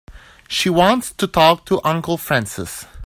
[0.49, 2.87] She wants to talk to Uncle Francis.